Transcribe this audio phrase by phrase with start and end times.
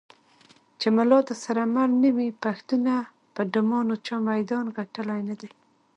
[0.79, 2.93] چې ملا درسره مل نه وي پښتونه
[3.35, 5.51] په ډمانو چا میدان ګټلی نه دی.